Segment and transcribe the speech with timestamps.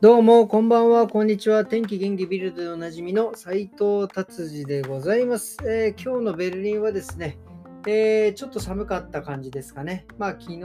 [0.00, 1.66] どうも、こんばんは、こんにちは。
[1.66, 7.38] 天気元気ビルドでおなじみの斎藤達治でございます、えー、今日のベルリンはですね、
[7.86, 10.06] えー、ちょっと寒かった感じですかね。
[10.16, 10.56] まあ、昨日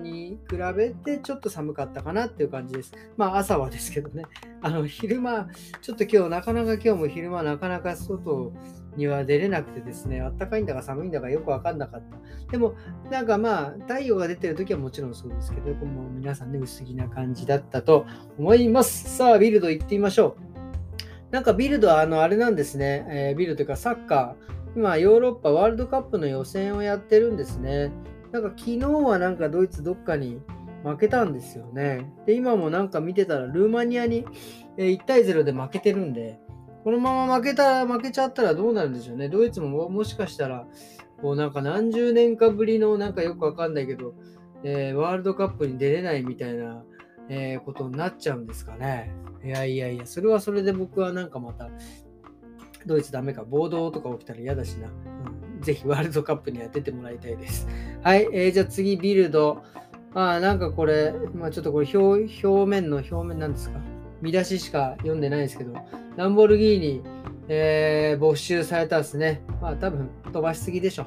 [0.00, 2.92] に比べてちょっと寒かったかなっていう感じです。
[3.16, 4.24] まあ、朝はですけどね。
[4.60, 5.46] あの、昼間、
[5.82, 8.52] ちょっと今日、なかなか今日も昼間、なかなか外
[8.96, 12.02] には出れなくてですね、あったかいんだか寒いんだかよくわかんなかっ
[12.46, 12.50] た。
[12.50, 12.74] でも、
[13.10, 18.06] なんかまあ、太陽が出てる時はもちろんそうですけど、もう皆さんね、薄着な感じだったと
[18.38, 19.16] 思います。
[19.16, 20.50] さあ、ビルド行ってみましょう。
[21.30, 27.92] なんかビルドはあの、あれなんですね、えー、ビルドというかサッカー、今、ヨーロッパワールドカップの予選をやってるんですね。
[28.32, 30.40] なんか昨日はなんかドイツどっかに
[30.84, 32.12] 負けたんですよね。
[32.26, 34.24] で、今もなんか見てたらルーマニアに
[34.76, 36.38] 1対0で負けてるんで、
[36.84, 39.28] このまま負けたら、負けちゃったらどうなるんでしょうね。
[39.28, 40.66] ドイツももしかしたら、
[41.20, 44.14] こうなんか何十年かぶりのなんかよくわかんないけど、
[44.62, 46.82] えー、ワールドカップに出れないみたいな、
[47.28, 49.12] えー、ことになっちゃうんですかね。
[49.44, 51.68] いやいやいや、それはそれで僕はなんかまた
[52.86, 54.88] ドイツダメか、暴動とか起きたら嫌だしな。
[54.88, 57.68] うん、ぜひワールドカップには出てもらいたいです。
[58.02, 59.62] はい、えー、じゃあ次、ビルド。
[60.14, 63.80] ああ、なんかこれ、まあ、ちょっとこれ表、表面の表面なんですか？
[64.22, 65.74] 見出ししか読んでないですけど、
[66.16, 67.02] ランボルギーニ、
[67.48, 69.42] えー、没収されたんですね。
[69.60, 71.06] まあ多分飛ばしすぎでしょ。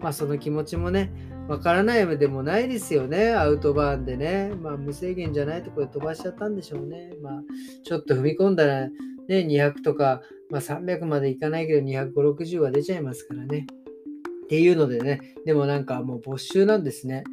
[0.00, 1.10] まあその気持ちもね、
[1.48, 3.32] わからないでもないですよね。
[3.32, 4.52] アウトバーンでね。
[4.60, 7.12] まあ無制限じゃないところで飛ばしちゃったんでしょうね。
[7.22, 7.42] まあ
[7.84, 8.92] ちょっと踏み込んだらね、
[9.28, 13.66] 200とかまあ、300までいかないけど250、60は出ちゃいますからね。
[14.44, 17.24] っていうのでね、でもなんかもう没収なんですね。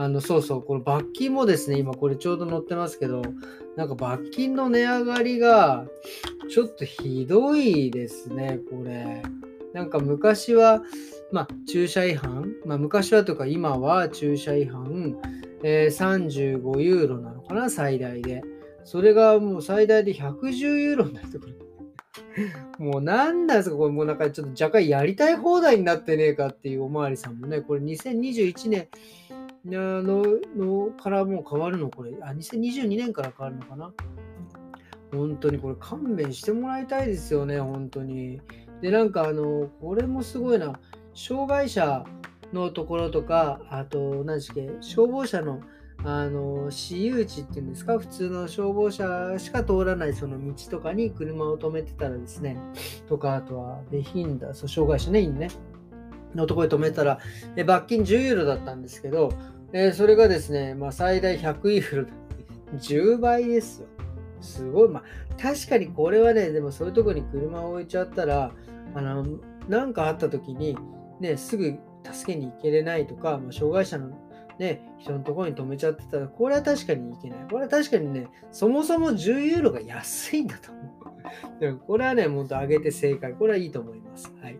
[0.00, 3.20] あの、そうそう、この罰金もですね、今これちょうど載ってますけど、
[3.76, 5.84] なんか罰金の値上がりが
[6.48, 9.22] ちょっとひどいですね、これ。
[9.74, 10.82] なんか昔は、
[11.32, 15.18] まあ、駐車違反、まあ、昔はとか今は駐車違反、
[15.62, 18.42] えー、35ユーロなのかな、最大で。
[18.84, 21.52] それがもう最大で110ユーロになるところ。
[22.78, 28.88] もう何なんですかこれもうなんかちょっと若干やりたい放題になってねえかっていうおまわりさんもね、これ2021年
[29.64, 30.24] の
[30.56, 33.92] のからもう変わるのこれ、あ、2022年から変わるのかな。
[35.12, 38.40] 本当にこれ勘弁してもらいたいですよね、本当に。
[38.80, 40.78] で、なんかあの、これもすごいな、
[41.14, 42.04] 障害者
[42.52, 45.60] のところとか、あと、何でしたっけ、消防車の
[46.02, 47.98] あの私有地っていうんですか？
[47.98, 52.56] 普通の消防車しか通らないその道とかに車を止めてたらですね。
[53.06, 55.48] とかあとはベヒンダそう障害者ねいいね。
[56.34, 57.18] のところで止めたら
[57.56, 59.32] え罰金10ユーロだったんですけど、
[59.72, 62.08] え、それがですね、まあ、最大100ユーロ
[62.76, 63.88] 10倍ですよ
[64.40, 65.02] すごいまあ
[65.40, 68.52] 確かにこれはねでもそういうとこに車を置いちゃったら
[68.94, 69.26] あの
[69.68, 70.76] 何かあった時に
[71.20, 71.78] ねすぐ
[72.10, 74.10] 助けに行けれないとか、まあ、障害者の
[74.60, 77.38] ね、人のところに止めちゃってたら、これは確かにいけない。
[77.50, 80.82] これは確かにね、そもそも10ユーロが安いんだと思
[81.56, 81.60] う。
[81.60, 83.32] でもこれはね、もっと上げて正解。
[83.32, 84.30] これはいいと思います。
[84.42, 84.58] はい。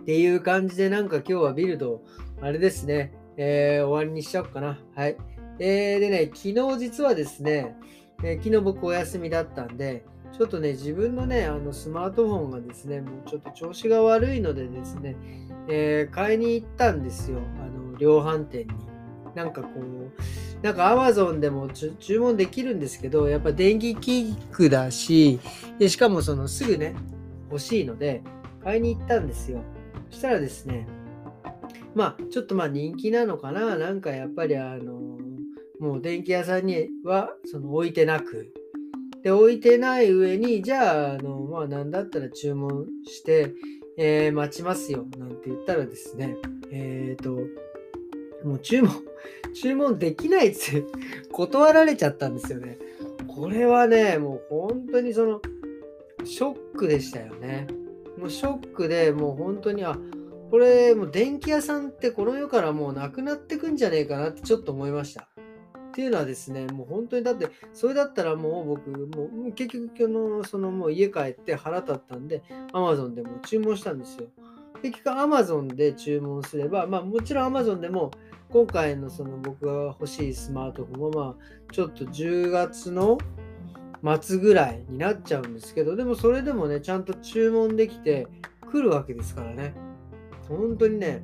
[0.00, 2.02] っていう感じで、なんか今日はビルド、
[2.40, 4.78] あれですね、えー、終わりにしちゃおうかな。
[4.94, 5.16] はい。
[5.58, 7.76] えー、でね、昨日実はですね、
[8.22, 15.16] えー、昨日僕お休みだったんで、ちょっとね、自分のね、あのスマートフォンがですね、もうちょっと調子が悪いのでですね、
[15.68, 17.38] えー、買いに行ったんですよ。
[17.60, 18.90] あの量販店に。
[19.34, 25.38] なんかこう、なんか Amazon でも注文できるんですけど、やっぱ電気器具だし、
[25.78, 26.94] でしかもそのすぐね、
[27.50, 28.22] 欲しいので、
[28.62, 29.62] 買いに行ったんですよ。
[30.10, 30.86] そしたらですね、
[31.94, 33.76] まあ、ちょっとまあ人気なのかな。
[33.76, 35.18] なんかやっぱりあの、
[35.78, 38.52] もう電気屋さんにはその置いてなく、
[39.22, 43.54] で、置いてない上に、じゃあ、あの、まあ、なんだったら注文して、
[43.98, 46.36] えー、待ちますよ、なんて言ったらですね、
[46.70, 47.32] えっ、ー、と、
[48.46, 48.90] もう注文、
[49.52, 50.84] 注文できないって
[51.32, 52.78] 断られちゃったんですよね。
[53.28, 55.42] これはね、もう本当にその、
[56.24, 57.66] ショックでしたよね。
[58.20, 59.98] もうショックでもう本当に、あ、
[60.50, 65.22] これもう電気屋さんってこの世からもうなくなってくんじゃねえかなってちょっと思いました。
[65.22, 74.28] っていうのはですね、もう本当にだって、それだったらもう僕、もう結局の、そのもう家帰って腹立ったんで、Amazon でも注文したんですよ。
[74.82, 78.10] 結局 Amazon で注文すれば、まあもちろん Amazon でも
[78.50, 83.18] 今回のその僕が欲しいスマートフォンはまあちょっと10月の
[84.02, 88.26] 末ぐらいになっちゃうんですけど、でもそれでもね、ちゃんと注文できて
[88.70, 89.74] 来るわけですからね。
[90.48, 91.22] 本当にね、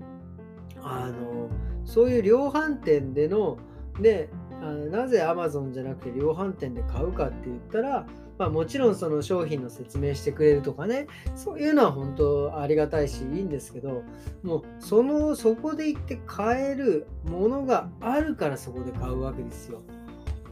[0.82, 1.48] あの、
[1.84, 3.58] そういう量販店での、
[4.00, 4.28] で、
[4.62, 8.06] あなぜ Amazon じゃなくて量販店で買うかって言ったら、
[8.38, 14.02] まあ、もちろんその商品の説明してくれるとかねそういうのは本当ありがたいしいいんですけど
[14.42, 19.82] もうそのそこで行って買えるものがあるからそこで買うわけですよ。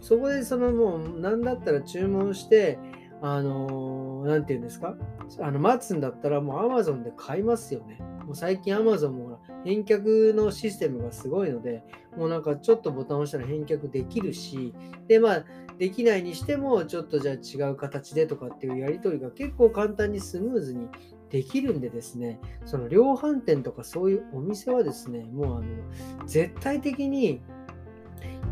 [0.05, 2.79] そこでそのもう何だったら注文して
[3.23, 4.97] あのー、て言うんですか？
[5.41, 7.99] あの待つんだったらもう Amazon で買いますよね。
[8.27, 11.83] もう最近 Amazon も返却のシステムがすごいので、
[12.19, 14.75] もうなんかちょっとボタンを押したら返却できるし、
[15.09, 15.45] で、まあ、
[15.79, 20.89] できないにしても、ちょっとじゃあ違う形でとかっていうやり取りが結構簡単にスムーズに
[21.31, 27.43] できるんでですね、その量販店とかそういうお店はですね、もうあの、絶対的に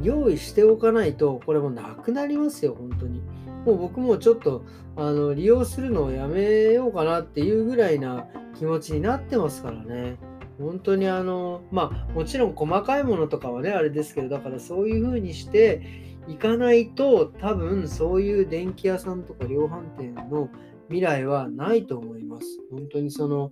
[0.03, 3.21] 用意しておかないと、これもなくなりますよ、本当に。
[3.65, 4.65] もう僕もちょっと
[4.97, 8.27] あの利用するのをやめようかなっていうぐらいな
[8.59, 10.17] 気持ちになってますからね。
[10.59, 15.83] 本当にあの、まあもちろん細かいものとかはね、あれですけど、だからそういう風にして
[16.29, 20.49] いかないと、多分そういう電気屋さんとか量販店の
[20.89, 22.47] 未来はないと思います。
[22.71, 23.51] 本当にその、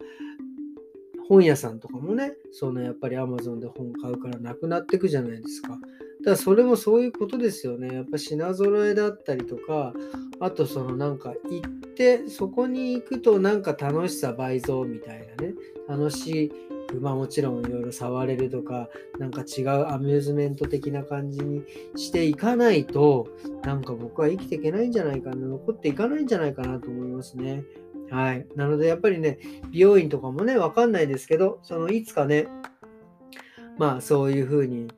[1.29, 5.79] 本屋さんとかもね、そのやっぱり Amazon で本買うからなくなっていくじゃないですか。
[6.20, 7.94] だからそれもそういうことですよね。
[7.94, 9.94] やっぱ品揃えだったりとか、
[10.38, 15.55] あとそのなんか行って、そこに行くとなんか楽しさ倍増みたいなね、
[15.88, 16.52] 楽しい、
[17.00, 18.88] まあもちろんいろいろ触れるとか、
[19.19, 21.62] なんか違うアミューズメント的な感じに
[21.96, 23.28] していかないと、
[23.62, 27.64] なんか僕は生きていけないんじゃないかな、残っていかないんじゃないかなと思いますね。
[28.11, 28.46] はい。
[28.56, 29.38] なので、やっぱりね、
[29.70, 32.49] 美容院とかもね、わかんないですけど、そのいつかね、
[33.78, 34.88] まあそういうふうに、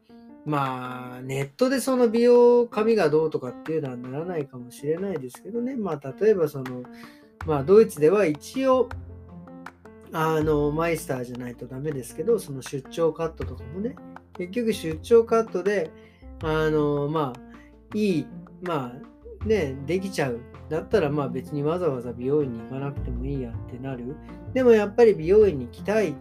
[0.44, 6.82] まあネットでその美容髪がどうとかっていうのはならないかもしれないですけどね、まあ例えばその、
[7.46, 8.88] まあドイツでは一応、
[10.12, 13.96] あの、マイスターじゃないとダメですけど、その出張カットとかもね、
[14.34, 15.90] 結局出張カットで、
[16.42, 18.26] あの、まあ、いい、
[18.62, 20.40] まあ、ね、できちゃう。
[20.68, 24.16] だったらまあ別にわざわざ美容院に行かなくてもいいやってなる。
[24.54, 26.14] でもやっぱり美容院に来たい、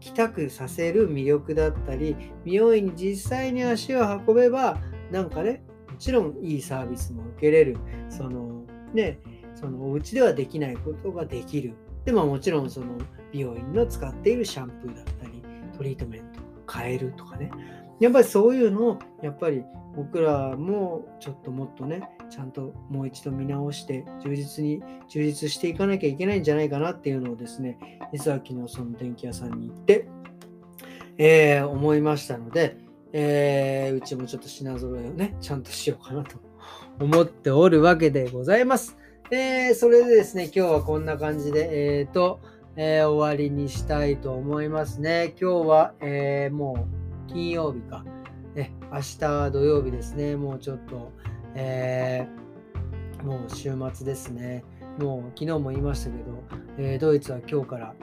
[0.00, 4.78] 来たくさせる魅力だったり、美容院に実際に足を運べば、
[5.10, 7.76] なんかね、もちろんいいサービスも受けれる。
[8.08, 9.18] そのね、
[9.54, 11.74] そのお家ではできないことができる。
[12.04, 12.86] でももちろんその
[13.32, 15.42] 美容院の使っているシャンプーだったり、
[15.76, 17.50] トリートメントを変えるとかね。
[18.00, 19.64] やっぱりそういうのを、やっぱり
[19.96, 27.78] 僕らもちょっともっとね、ちゃんともう一度見直して、充実に、充実していかなきゃいけないんじゃないかなっていうのをですね、
[28.12, 30.08] 実は昨日その電気屋さんに行って、
[31.18, 32.76] えー、思いましたので、
[33.12, 36.36] えー、うちもちょっと品揃えをね、ちゃんとしようかなと
[37.00, 38.98] 思っておるわけでございます。
[39.30, 42.40] えー、それでですね、今日はこんな感じで、えっ、ー、と、
[42.76, 45.34] えー、終わりにしたいと思いますね。
[45.40, 46.95] 今日は、えー、もう
[47.26, 48.04] 金曜日か。
[48.54, 50.36] ね、明日土曜日ですね。
[50.36, 51.12] もうちょっと、
[51.54, 54.64] えー、もう週末ですね。
[54.98, 56.42] もう昨日も言いましたけど、
[56.78, 57.94] えー、ドイツは今日から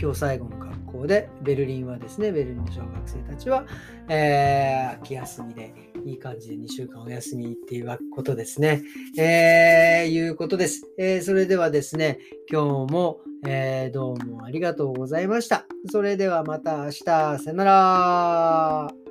[0.00, 3.64] 今日最後の格好で、ベルリンはですね、ベルリンの小学生たちは、
[4.08, 5.74] えー、秋休みで、
[6.06, 8.82] いい感じで2週間お休みっていうことですね。
[9.18, 10.88] えー、いうことです。
[10.98, 12.20] えー、それではですね、
[12.50, 15.66] 今日も、えー、どうもありがとうございました。
[15.90, 19.05] それではまた明日、さよなら。